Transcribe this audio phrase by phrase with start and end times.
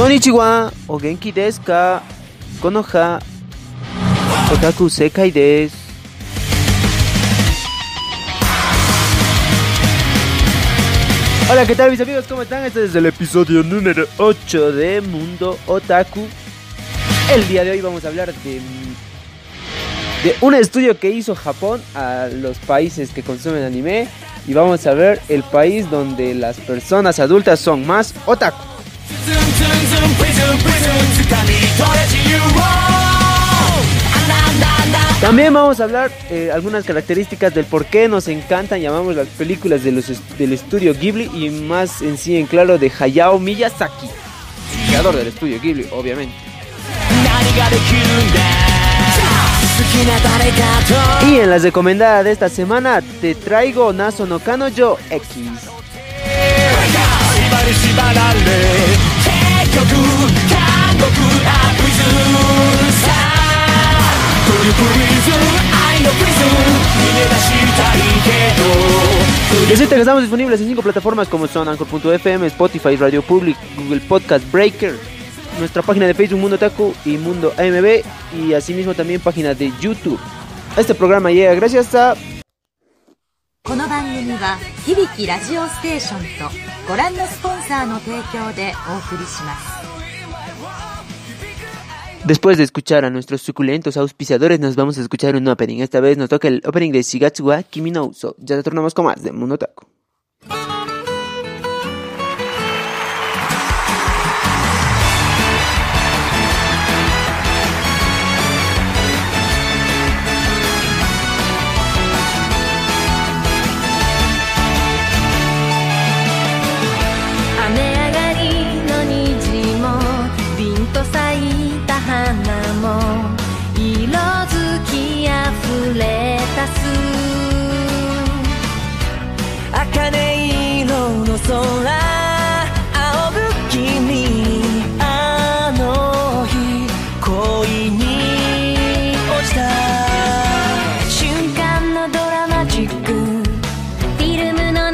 [0.00, 1.30] Konnichiwa o Genki
[2.62, 3.20] Konoha
[4.50, 5.76] Otaku Sekai desu
[11.50, 12.24] Hola, ¿qué tal mis amigos?
[12.26, 12.64] ¿Cómo están?
[12.64, 16.26] Este es el episodio número 8 de Mundo Otaku.
[17.34, 18.62] El día de hoy vamos a hablar de
[20.40, 24.08] un estudio que hizo Japón a los países que consumen anime
[24.46, 28.69] y vamos a ver el país donde las personas adultas son más otaku.
[35.20, 39.84] También vamos a hablar eh, algunas características del por qué nos encantan, llamamos las películas
[39.84, 44.08] de los del estudio Ghibli y más en sí en claro de Hayao Miyazaki,
[44.88, 46.34] creador del estudio Ghibli, obviamente.
[51.30, 55.36] Y en las recomendadas de esta semana te traigo Naso no Kanojo X.
[69.68, 74.50] Decirte que estamos disponibles en cinco plataformas como son Anchor.fm, Spotify, Radio Public, Google Podcast
[74.50, 74.98] Breaker,
[75.58, 78.02] nuestra página de Facebook Mundo Taku y Mundo AMB
[78.36, 80.18] y asimismo también página de YouTube.
[80.76, 82.14] Este programa llega gracias a
[83.70, 86.50] この番組は響きラジオステーションと
[86.88, 89.78] ご覧のスポンサーの提供でお送りします
[92.26, 95.82] Después de escuchar a nuestros suculentos auspiciadores, nos vamos a escuchar un opening.
[95.82, 98.34] Esta vez nos toca el opening de Shigatsu wa Kimi no Uso.
[98.38, 99.89] Ya retornamos con más de Mundo Taco.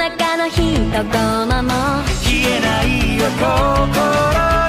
[0.09, 0.62] 中の一
[1.11, 1.71] コマも。
[2.22, 4.66] 消えないよ心。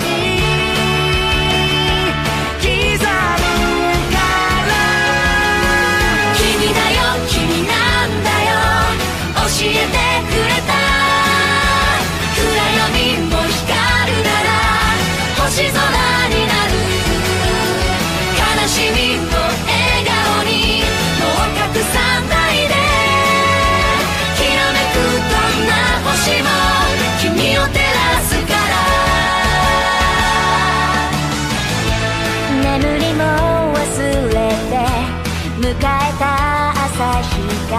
[35.59, 35.75] 迎え
[36.19, 37.35] た朝日
[37.71, 37.75] が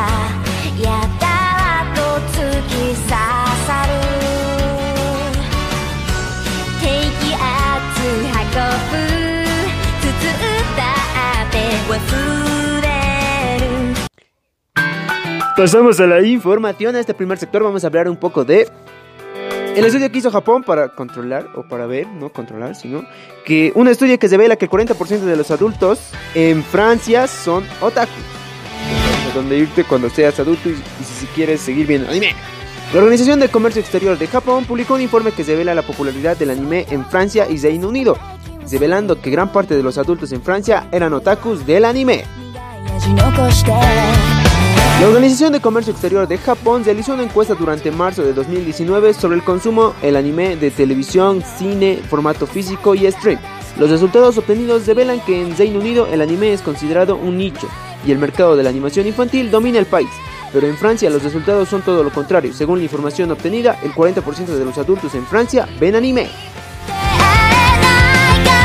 [0.80, 0.86] や
[1.20, 1.26] た
[1.58, 2.02] らと
[2.32, 3.92] 突き刺さる
[6.80, 6.86] 低
[7.20, 7.40] 気圧
[8.34, 8.44] 運
[8.92, 8.96] ぶ
[10.02, 10.82] 包った
[11.44, 11.56] って
[11.90, 11.94] 忘
[12.82, 12.86] れ
[13.60, 13.72] る
[15.56, 16.96] Pasamos a la información.
[16.96, 18.68] A este primer sector vamos a hablar un poco de
[19.79, 23.05] el estudio que hizo Japón para controlar, o para ver, no controlar, sino
[23.45, 26.01] que un estudio que revela que el 40% de los adultos
[26.35, 28.11] en Francia son otaku.
[29.35, 30.75] Donde irte cuando seas adulto y
[31.05, 32.35] si quieres seguir viendo anime.
[32.93, 36.51] La Organización de Comercio Exterior de Japón publicó un informe que revela la popularidad del
[36.51, 38.17] anime en Francia y Reino Unido,
[38.71, 42.25] revelando que gran parte de los adultos en Francia eran otakus del anime.
[45.01, 49.37] La Organización de Comercio Exterior de Japón realizó una encuesta durante marzo de 2019 sobre
[49.37, 53.39] el consumo el anime de televisión, cine, formato físico y stream.
[53.79, 57.69] Los resultados obtenidos revelan que en Reino Unido el anime es considerado un nicho
[58.05, 60.11] y el mercado de la animación infantil domina el país.
[60.53, 62.53] Pero en Francia los resultados son todo lo contrario.
[62.53, 66.27] Según la información obtenida, el 40% de los adultos en Francia ven anime.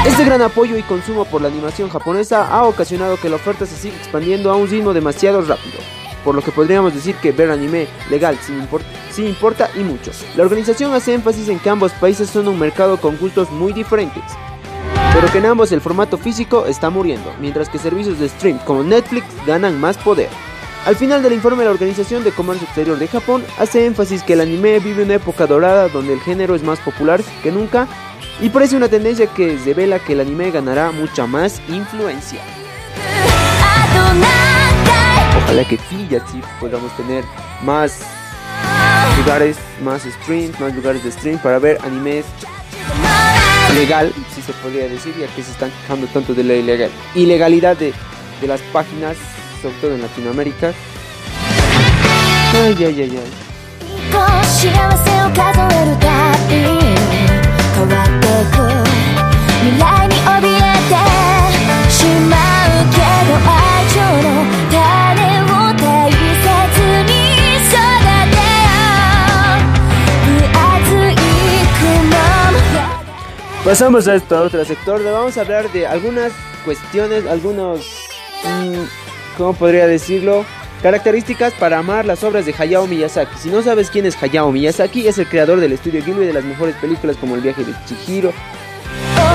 [0.04, 3.76] Este gran apoyo y consumo por la animación japonesa ha ocasionado que la oferta se
[3.76, 5.78] siga expandiendo a un ritmo demasiado rápido
[6.24, 8.82] por lo que podríamos decir que ver anime legal sí, impor-
[9.12, 10.12] sí importa y mucho.
[10.36, 14.24] La organización hace énfasis en que ambos países son un mercado con gustos muy diferentes,
[15.14, 18.84] pero que en ambos el formato físico está muriendo, mientras que servicios de stream como
[18.84, 20.30] Netflix ganan más poder.
[20.86, 24.42] Al final del informe, la Organización de Comercio Exterior de Japón hace énfasis que el
[24.42, 27.88] anime vive una época dorada donde el género es más popular que nunca
[28.42, 32.42] y parece una tendencia que revela que el anime ganará mucha más influencia.
[35.54, 37.24] Ojalá que sí, y así podamos tener
[37.62, 38.00] más
[39.20, 42.26] lugares, más streams, más lugares de stream para ver animes
[43.76, 47.78] legal, si se podría decir, ya que se están quejando tanto de la ilegal, ilegalidad
[47.78, 47.94] de,
[48.42, 49.16] de las páginas,
[49.62, 50.74] sobre todo en Latinoamérica.
[52.56, 53.34] Ay, ay, ay, ay.
[73.64, 76.34] Pasamos a este otro sector, donde vamos a hablar de algunas
[76.66, 77.80] cuestiones, algunos,
[78.44, 80.44] mm, ¿cómo podría decirlo?
[80.82, 83.38] Características para amar las obras de Hayao Miyazaki.
[83.38, 86.44] Si no sabes quién es Hayao Miyazaki, es el creador del estudio Ghibli de las
[86.44, 88.34] mejores películas como El viaje de Chihiro,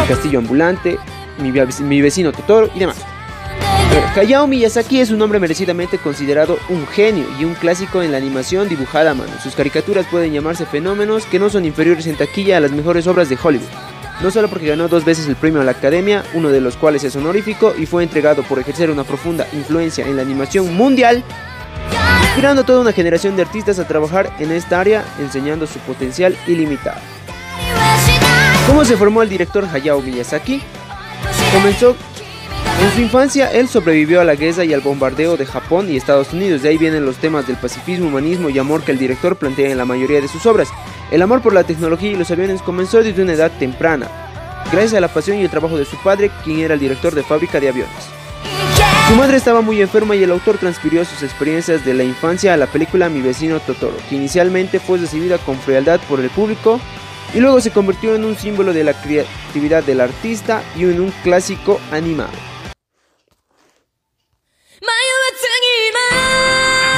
[0.03, 0.99] El castillo ambulante,
[1.39, 2.99] Mi, vecino Totoro y demás.
[2.99, 8.19] Eh, Hayao Miyazaki es un hombre merecidamente considerado un genio y un clásico en la
[8.19, 9.33] animación dibujada a mano.
[9.43, 13.31] Sus caricaturas pueden llamarse fenómenos que no son inferiores en taquilla a las mejores obras
[13.31, 13.88] de Hollywood.
[14.23, 17.05] No solo porque ganó dos veces el premio a la Academia, uno de los cuales
[17.05, 21.23] es honorífico y fue entregado por ejercer una profunda influencia en la animación mundial,
[22.23, 26.37] inspirando a toda una generación de artistas a trabajar en esta área, enseñando su potencial
[26.49, 27.01] ilimitado.
[28.67, 30.61] ¿Cómo se formó el director Hayao Miyazaki?
[31.55, 31.95] Comenzó
[32.83, 36.33] en su infancia, él sobrevivió a la guerra y al bombardeo de Japón y Estados
[36.33, 36.63] Unidos.
[36.63, 39.79] De ahí vienen los temas del pacifismo, humanismo y amor que el director plantea en
[39.79, 40.69] la mayoría de sus obras.
[41.11, 44.09] El amor por la tecnología y los aviones comenzó desde una edad temprana,
[44.71, 47.23] gracias a la pasión y el trabajo de su padre, quien era el director de
[47.23, 48.11] fábrica de aviones.
[49.09, 52.59] Su madre estaba muy enferma y el autor transfirió sus experiencias de la infancia a
[52.59, 56.79] la película Mi vecino Totoro, que inicialmente fue recibida con frialdad por el público
[57.33, 61.11] y luego se convirtió en un símbolo de la creatividad del artista y en un
[61.23, 62.48] clásico animado.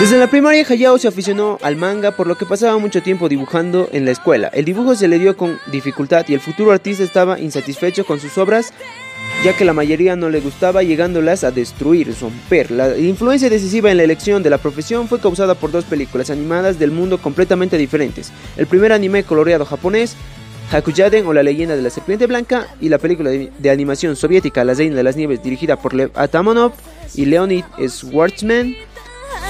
[0.00, 3.90] Desde la primaria Hayao se aficionó al manga por lo que pasaba mucho tiempo dibujando
[3.92, 4.48] en la escuela.
[4.48, 8.38] El dibujo se le dio con dificultad y el futuro artista estaba insatisfecho con sus
[8.38, 8.72] obras
[9.44, 12.70] ya que la mayoría no le gustaba llegándolas a destruir, romper.
[12.70, 16.78] La influencia decisiva en la elección de la profesión fue causada por dos películas animadas
[16.78, 18.32] del mundo completamente diferentes.
[18.56, 20.16] El primer anime coloreado japonés,
[20.72, 24.64] Hakuyaden o la leyenda de la serpiente blanca, y la película de, de animación soviética
[24.64, 26.72] La reina de las nieves dirigida por Lev Atamanov
[27.14, 28.76] y Leonid Schwartzman.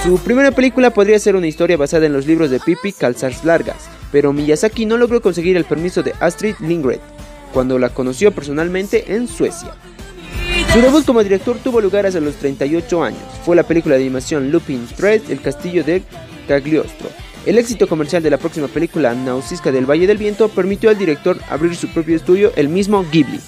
[0.03, 3.89] Su primera película podría ser una historia basada en los libros de Pippi Calzas Largas,
[4.11, 6.99] pero Miyazaki no logró conseguir el permiso de Astrid Lindgren
[7.53, 9.73] cuando la conoció personalmente en Suecia.
[10.73, 13.21] Su debut como director tuvo lugar hace los 38 años.
[13.45, 16.01] Fue la película de animación Lupin Thread, El castillo de
[16.47, 17.09] Cagliostro.
[17.45, 21.37] El éxito comercial de la próxima película, Nausicaa del Valle del Viento, permitió al director
[21.49, 23.39] abrir su propio estudio, el mismo Ghibli.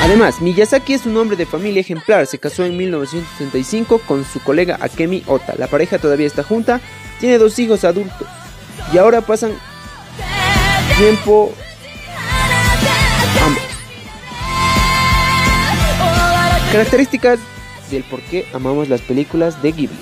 [0.00, 2.26] Además, Miyazaki es un hombre de familia ejemplar.
[2.26, 5.54] Se casó en 1965 con su colega Akemi Ota.
[5.58, 6.80] La pareja todavía está junta,
[7.20, 8.26] tiene dos hijos adultos
[8.92, 9.52] y ahora pasan
[10.98, 11.52] tiempo
[13.44, 13.62] ambos.
[16.72, 17.38] Características
[17.90, 19.98] del por qué amamos las películas de Ghibli.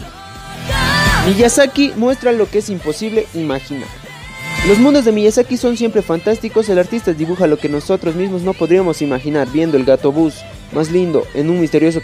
[1.26, 3.97] Miyazaki muestra lo que es imposible imaginar.
[4.66, 8.52] Los mundos de Miyazaki son siempre fantásticos, el artista dibuja lo que nosotros mismos no
[8.52, 10.34] podríamos imaginar, viendo el gato bus
[10.72, 12.02] más lindo en un misterioso,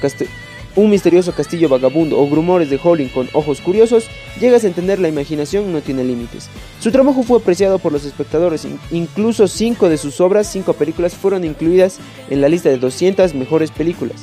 [1.33, 4.07] castillo vagabundo o grumores de Howling con ojos curiosos,
[4.41, 6.49] llegas a entender la imaginación no tiene límites.
[6.81, 11.15] Su trabajo fue apreciado por los espectadores, in- incluso cinco de sus obras, cinco películas,
[11.15, 11.99] fueron incluidas
[12.31, 14.17] en la lista de 200 mejores películas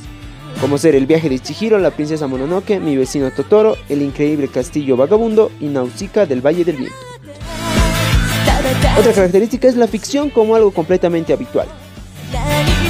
[0.59, 4.95] como ser El viaje de Chihiro, La princesa Mononoke, Mi vecino Totoro, El increíble castillo
[4.95, 6.95] vagabundo y Nausicaa del Valle del Viento.
[8.97, 11.67] Otra característica es la ficción como algo completamente habitual.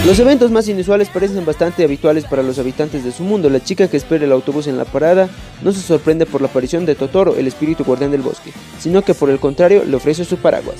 [0.05, 3.49] Los eventos más inusuales parecen bastante habituales para los habitantes de su mundo.
[3.49, 5.29] La chica que espera el autobús en la parada
[5.61, 9.13] no se sorprende por la aparición de Totoro, el espíritu guardián del bosque, sino que
[9.13, 10.77] por el contrario le ofrece su paraguas.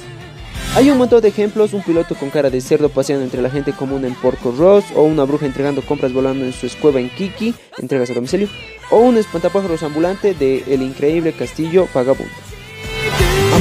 [0.75, 3.73] Hay un montón de ejemplos, un piloto con cara de cerdo paseando entre la gente
[3.73, 7.53] común en Porco Ross, o una bruja entregando compras volando en su escueva en Kiki,
[7.77, 8.47] entregas a domicilio,
[8.89, 12.50] o un espantapájaros ambulante de El increíble castillo vagabundo.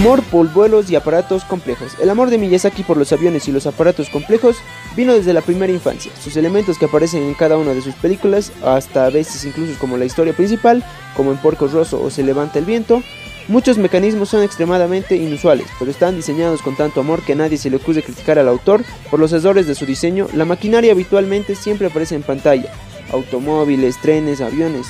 [0.00, 1.92] Amor por vuelos y aparatos complejos.
[2.00, 4.56] El amor de Miyazaki por los aviones y los aparatos complejos
[4.96, 6.10] vino desde la primera infancia.
[6.18, 9.98] Sus elementos que aparecen en cada una de sus películas, hasta a veces incluso como
[9.98, 10.82] la historia principal,
[11.14, 13.02] como en Porco Rosso o Se levanta el viento,
[13.48, 17.76] Muchos mecanismos son extremadamente inusuales, pero están diseñados con tanto amor que nadie se le
[17.76, 20.28] ocurre criticar al autor por los errores de su diseño.
[20.32, 22.72] La maquinaria habitualmente siempre aparece en pantalla.
[23.12, 24.86] Automóviles, trenes, aviones.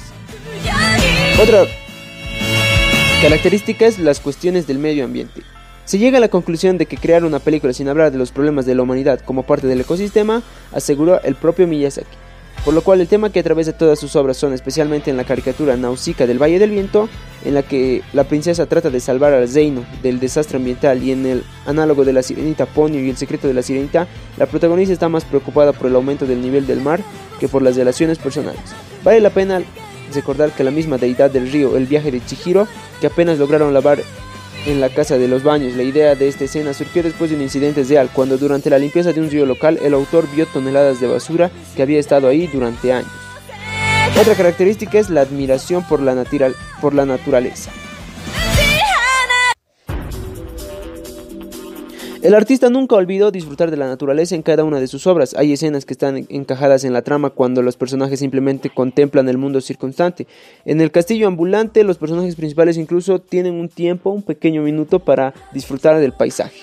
[1.43, 1.65] Otra
[3.21, 5.43] característica es las cuestiones del medio ambiente.
[5.85, 8.65] Se llega a la conclusión de que crear una película sin hablar de los problemas
[8.65, 12.17] de la humanidad como parte del ecosistema aseguró el propio Miyazaki.
[12.65, 15.77] Por lo cual el tema que atraviesa todas sus obras son, especialmente en la caricatura
[15.77, 17.09] Nausicaa del Valle del Viento,
[17.45, 21.27] en la que la princesa trata de salvar al Zeino del desastre ambiental y en
[21.27, 24.09] el análogo de la sirenita Ponyo y el secreto de la sirenita,
[24.39, 27.01] la protagonista está más preocupada por el aumento del nivel del mar
[27.39, 28.61] que por las relaciones personales.
[29.05, 29.63] Vale la pena
[30.15, 32.67] recordar que la misma deidad del río, el viaje de Chihiro,
[33.01, 34.03] que apenas lograron lavar
[34.67, 35.75] en la casa de los baños.
[35.77, 39.13] La idea de esta escena surgió después de un incidente real, cuando durante la limpieza
[39.13, 42.93] de un río local el autor vio toneladas de basura que había estado ahí durante
[42.93, 43.11] años.
[44.21, 46.25] Otra característica es la admiración por la,
[46.81, 47.71] por la naturaleza.
[52.23, 55.35] El artista nunca olvidó disfrutar de la naturaleza en cada una de sus obras.
[55.39, 59.63] Hay escenas que están encajadas en la trama cuando los personajes simplemente contemplan el mundo
[59.63, 60.27] circunstante.
[60.67, 65.33] En el castillo ambulante, los personajes principales incluso tienen un tiempo, un pequeño minuto para
[65.55, 66.61] disfrutar del paisaje.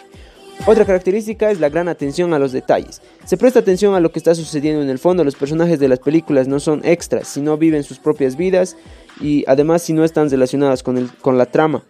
[0.68, 3.02] Otra característica es la gran atención a los detalles.
[3.26, 5.24] Se presta atención a lo que está sucediendo en el fondo.
[5.24, 8.78] Los personajes de las películas no son extras, sino viven sus propias vidas
[9.20, 11.84] y además si no están relacionadas con, el, con la trama.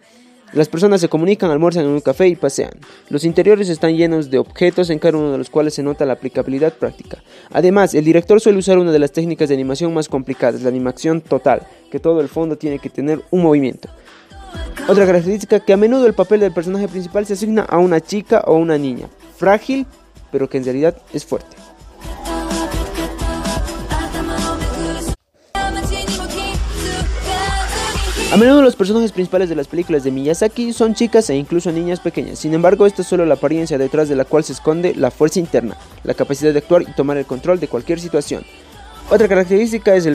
[0.52, 2.70] Las personas se comunican, almuerzan en un café y pasean.
[3.10, 6.14] Los interiores están llenos de objetos en cada uno de los cuales se nota la
[6.14, 7.22] aplicabilidad práctica.
[7.50, 11.20] Además, el director suele usar una de las técnicas de animación más complicadas, la animación
[11.20, 13.90] total, que todo el fondo tiene que tener un movimiento.
[14.88, 18.42] Otra característica que a menudo el papel del personaje principal se asigna a una chica
[18.46, 19.86] o una niña, frágil,
[20.32, 21.57] pero que en realidad es fuerte.
[28.30, 31.98] A menudo los personajes principales de las películas de Miyazaki son chicas e incluso niñas
[31.98, 32.38] pequeñas.
[32.38, 35.38] Sin embargo, esta es solo la apariencia detrás de la cual se esconde la fuerza
[35.38, 38.44] interna, la capacidad de actuar y tomar el control de cualquier situación.
[39.08, 40.10] Otra característica es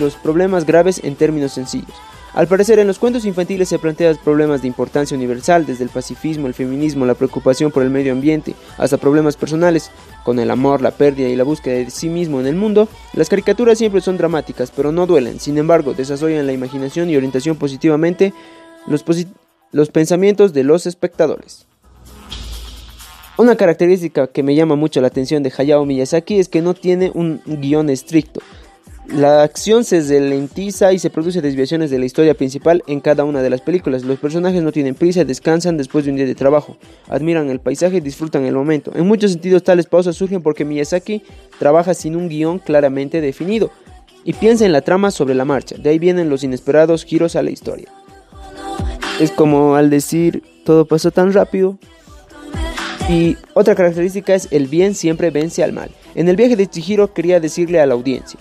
[0.00, 1.94] los problemas graves en términos sencillos.
[2.36, 6.46] Al parecer, en los cuentos infantiles se plantean problemas de importancia universal, desde el pacifismo,
[6.46, 9.90] el feminismo, la preocupación por el medio ambiente, hasta problemas personales,
[10.22, 12.88] con el amor, la pérdida y la búsqueda de sí mismo en el mundo.
[13.14, 15.40] Las caricaturas siempre son dramáticas, pero no duelen.
[15.40, 18.34] Sin embargo, desarrollan la imaginación y orientación positivamente
[18.86, 19.02] los,
[19.72, 21.66] los pensamientos de los espectadores.
[23.38, 27.10] Una característica que me llama mucho la atención de Hayao Miyazaki es que no tiene
[27.14, 28.42] un guion estricto.
[29.08, 33.40] La acción se ralentiza y se produce desviaciones de la historia principal en cada una
[33.40, 34.04] de las películas.
[34.04, 36.76] Los personajes no tienen prisa, descansan después de un día de trabajo,
[37.08, 38.90] admiran el paisaje y disfrutan el momento.
[38.94, 41.22] En muchos sentidos tales pausas surgen porque Miyazaki
[41.58, 43.70] trabaja sin un guion claramente definido
[44.24, 45.76] y piensa en la trama sobre la marcha.
[45.78, 47.88] De ahí vienen los inesperados giros a la historia.
[49.20, 51.78] Es como al decir todo pasó tan rápido.
[53.08, 55.90] Y otra característica es el bien siempre vence al mal.
[56.16, 58.40] En el viaje de Chihiro quería decirle a la audiencia,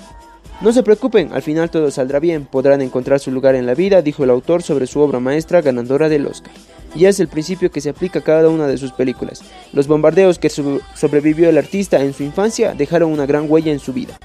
[0.61, 4.01] no se preocupen, al final todo saldrá bien, podrán encontrar su lugar en la vida,
[4.01, 6.53] dijo el autor sobre su obra maestra ganadora del Oscar.
[6.95, 9.41] Y es el principio que se aplica a cada una de sus películas.
[9.73, 13.91] Los bombardeos que sobrevivió el artista en su infancia dejaron una gran huella en su
[13.91, 14.17] vida.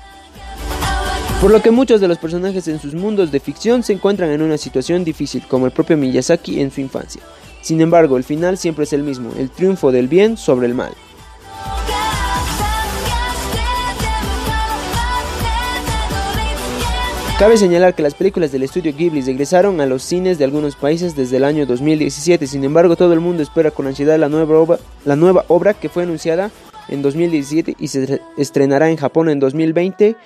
[1.41, 4.43] Por lo que muchos de los personajes en sus mundos de ficción se encuentran en
[4.43, 7.23] una situación difícil, como el propio Miyazaki en su infancia.
[7.61, 10.93] Sin embargo, el final siempre es el mismo, el triunfo del bien sobre el mal.
[17.41, 21.17] Cabe señalar que las películas del estudio Ghibli regresaron a los cines de algunos países
[21.17, 24.79] desde el año 2017, sin embargo todo el mundo espera con ansiedad la nueva obra,
[25.07, 26.51] la nueva obra que fue anunciada
[26.89, 30.17] en 2017 y se estrenará en Japón en 2020.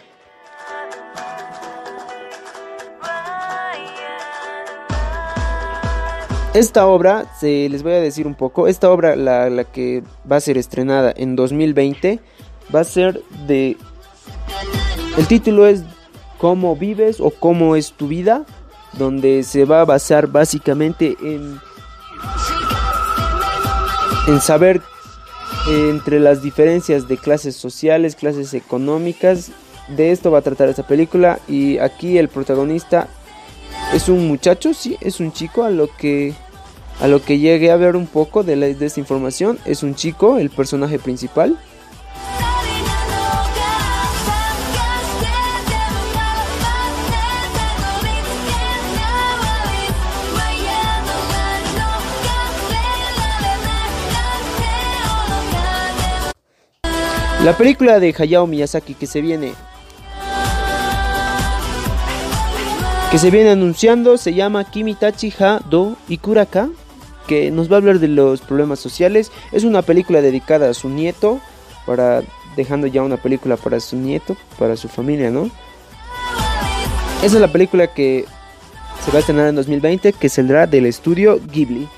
[6.54, 10.34] Esta obra, se, les voy a decir un poco, esta obra, la, la que va
[10.34, 12.18] a ser estrenada en 2020,
[12.74, 13.76] va a ser de...
[15.16, 15.84] El título es
[16.44, 18.44] cómo vives o cómo es tu vida,
[18.98, 21.58] donde se va a basar básicamente en,
[24.26, 24.82] en saber
[25.66, 29.52] entre las diferencias de clases sociales, clases económicas.
[29.88, 33.08] De esto va a tratar esta película y aquí el protagonista
[33.94, 36.34] es un muchacho, sí, es un chico a lo que
[37.00, 40.36] a lo que llegué a ver un poco de, de esta información, es un chico,
[40.36, 41.58] el personaje principal.
[57.44, 59.52] La película de Hayao Miyazaki que se viene
[63.10, 66.70] que se viene anunciando se llama Kimitachi Ha Do Ikuraka,
[67.28, 69.30] que nos va a hablar de los problemas sociales.
[69.52, 71.38] Es una película dedicada a su nieto,
[71.84, 72.22] para
[72.56, 75.50] dejando ya una película para su nieto, para su familia, ¿no?
[77.22, 78.24] Esa es la película que
[79.04, 81.88] se va a estrenar en 2020, que saldrá del estudio Ghibli.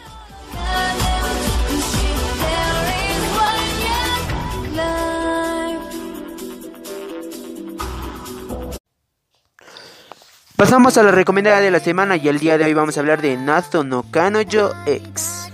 [10.57, 13.21] Pasamos a la recomendada de la semana y el día de hoy vamos a hablar
[13.21, 15.53] de Nazo no Kanojo X.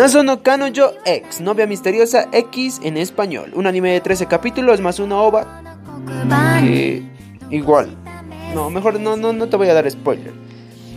[0.00, 3.52] Nazo no Kanojo X, novia misteriosa X en español.
[3.54, 5.62] Un anime de 13 capítulos más una ova
[6.06, 7.02] 黒板 que
[7.50, 7.94] igual.
[8.54, 10.32] No, mejor no, no, no te voy a dar spoiler.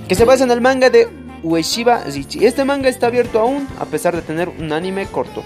[0.07, 1.09] Que se basa en el manga de
[1.43, 2.45] Ueshiba Zichi.
[2.45, 5.43] Este manga está abierto aún a pesar de tener un anime corto.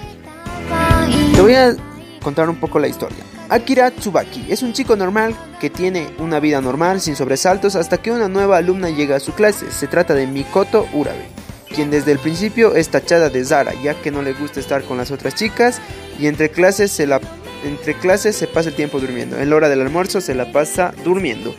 [1.34, 1.76] Te voy a
[2.22, 3.24] contar un poco la historia.
[3.50, 8.12] Akira Tsubaki es un chico normal que tiene una vida normal sin sobresaltos hasta que
[8.12, 9.72] una nueva alumna llega a su clase.
[9.72, 11.37] Se trata de Mikoto Urabe,
[11.78, 14.98] quien desde el principio es tachada de Zara ya que no le gusta estar con
[14.98, 15.80] las otras chicas
[16.20, 17.22] y entre clases se la
[17.64, 19.38] entre clases se pasa el tiempo durmiendo.
[19.38, 21.54] En la hora del almuerzo se la pasa durmiendo.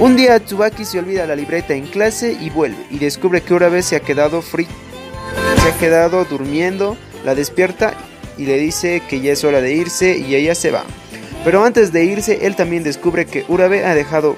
[0.00, 3.84] Un día Tsubaki se olvida la libreta en clase y vuelve y descubre que Urabe
[3.84, 4.66] se ha quedado free
[5.62, 7.94] se ha quedado durmiendo, la despierta
[8.36, 10.82] y le dice que ya es hora de irse y ella se va.
[11.44, 14.36] Pero antes de irse, él también descubre que Urabe ha dejado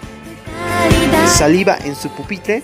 [1.27, 2.63] saliva en su pupitre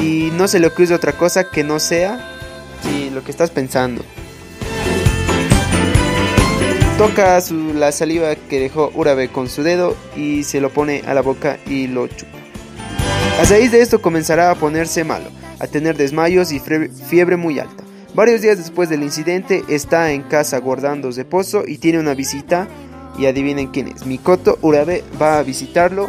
[0.00, 2.28] y no se le ocurre otra cosa que no sea
[3.12, 4.02] lo que estás pensando.
[6.98, 11.14] Toca su- la saliva que dejó Urabe con su dedo y se lo pone a
[11.14, 12.38] la boca y lo chupa.
[13.40, 17.82] A raíz de esto comenzará a ponerse malo, a tener desmayos y fiebre muy alta.
[18.14, 22.68] Varios días después del incidente está en casa guardando reposo y tiene una visita
[23.18, 24.06] y adivinen quién es.
[24.06, 26.08] Mikoto Urabe va a visitarlo.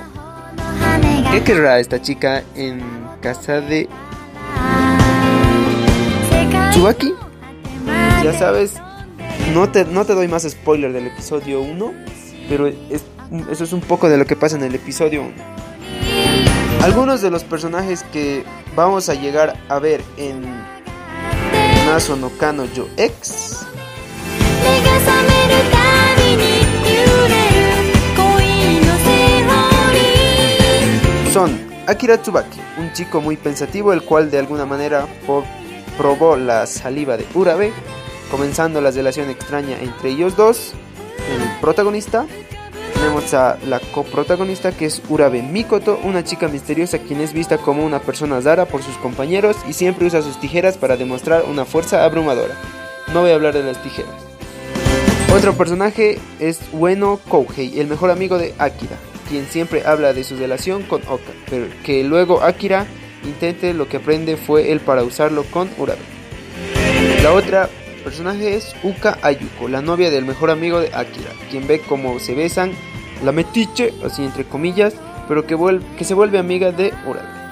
[1.31, 2.92] ¿Qué querrá esta chica en
[3.23, 3.87] casa de
[6.71, 7.13] Tsubaki.
[8.21, 8.73] Ya sabes,
[9.53, 11.93] no te, no te doy más spoiler del episodio 1,
[12.49, 15.31] pero eso es un poco de lo que pasa en el episodio 1.
[16.83, 18.43] Algunos de los personajes que
[18.75, 20.41] vamos a llegar a ver en
[21.85, 23.65] Naso no Kano Yo X
[31.33, 35.07] son Akira Tsubaki, un chico muy pensativo el cual de alguna manera
[35.97, 37.71] probó la saliva de Urabe,
[38.31, 40.73] comenzando la relación extraña entre ellos dos.
[41.17, 42.25] El protagonista
[42.93, 47.85] tenemos a la coprotagonista que es Urabe Mikoto, una chica misteriosa quien es vista como
[47.85, 52.05] una persona rara por sus compañeros y siempre usa sus tijeras para demostrar una fuerza
[52.05, 52.55] abrumadora.
[53.13, 54.13] No voy a hablar de las tijeras.
[55.35, 58.97] Otro personaje es Ueno Kouhei, el mejor amigo de Akira,
[59.33, 62.85] quien siempre habla de su relación con Oka, pero que luego Akira
[63.23, 66.03] intente lo que aprende fue él para usarlo con Urabe.
[67.23, 67.67] La otra
[68.03, 72.35] personaje es Uka Ayuko, la novia del mejor amigo de Akira, quien ve cómo se
[72.35, 72.73] besan,
[73.23, 74.93] la metiche, así entre comillas,
[75.27, 75.57] pero que,
[75.97, 77.42] que se vuelve amiga de Urabe.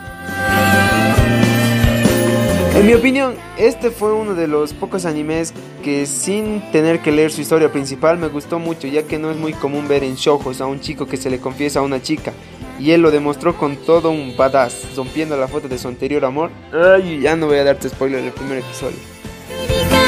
[2.73, 5.53] En mi opinión, este fue uno de los pocos animes
[5.84, 9.38] que sin tener que leer su historia principal me gustó mucho, ya que no es
[9.38, 12.31] muy común ver en shoujos a un chico que se le confiesa a una chica.
[12.79, 16.49] Y él lo demostró con todo un badass, rompiendo la foto de su anterior amor.
[16.73, 18.97] Ay, ya no voy a darte spoiler del primer episodio.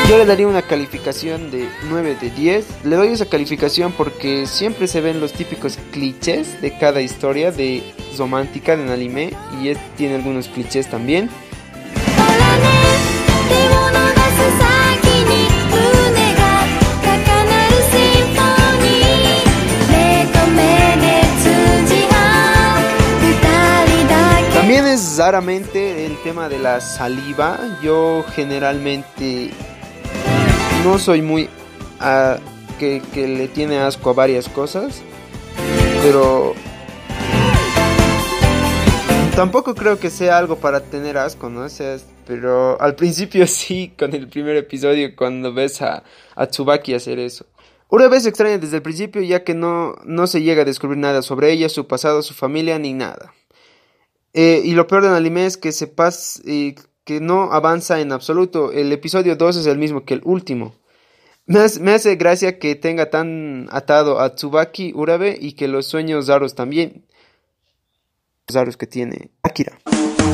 [0.10, 2.66] Yo le daría una calificación de 9 de 10.
[2.86, 7.84] Le doy esa calificación porque siempre se ven los típicos clichés de cada historia de
[8.18, 11.30] romántica en anime y este tiene algunos clichés también.
[24.54, 27.60] También es raramente el tema de la saliva.
[27.84, 29.52] Yo generalmente
[30.86, 31.50] no soy muy
[32.00, 32.38] ah,
[32.80, 35.02] que, que le tiene asco a varias cosas,
[36.02, 36.56] pero
[39.36, 41.62] tampoco creo que sea algo para tener asco, ¿no?
[41.62, 46.04] O sea, pero al principio sí, con el primer episodio, cuando ves a,
[46.36, 47.46] a Tsubaki hacer eso.
[47.90, 51.22] Una vez extraña desde el principio, ya que no, no se llega a descubrir nada
[51.22, 53.34] sobre ella, su pasado, su familia, ni nada.
[54.34, 58.72] Eh, y lo peor del anime es que se pasa, que no avanza en absoluto.
[58.72, 60.76] El episodio 2 es el mismo que el último.
[61.46, 65.86] Me hace, me hace gracia que tenga tan atado a Tsubaki Urabe y que los
[65.86, 67.06] sueños raros también.
[68.48, 69.78] Raros que tiene Akira.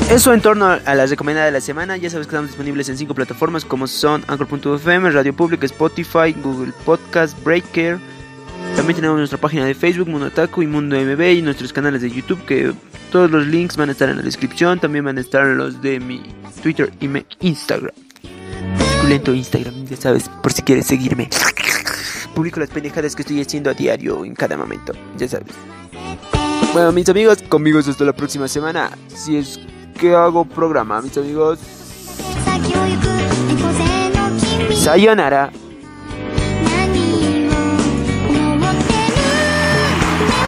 [0.09, 1.95] Eso en torno a la recomendada de la semana.
[1.97, 6.73] Ya sabes que estamos disponibles en cinco plataformas como son Anchor.fm, Radio Pública, Spotify, Google
[6.85, 7.99] Podcast, Breaker.
[8.75, 12.09] También tenemos nuestra página de Facebook, Mundo Otaku y Mundo MB y nuestros canales de
[12.09, 12.73] YouTube que
[13.11, 14.79] todos los links van a estar en la descripción.
[14.79, 16.23] También van a estar los de mi
[16.63, 17.93] Twitter y mi Instagram.
[18.95, 21.29] Suculento Instagram, ya sabes, por si quieres seguirme.
[22.33, 25.53] publico las pendejadas que estoy haciendo a diario en cada momento, ya sabes.
[26.73, 28.91] Bueno, mis amigos, conmigo hasta la próxima semana.
[29.07, 29.59] Si es
[29.99, 31.59] que hago programa, mis amigos.
[34.75, 35.51] Sayonara.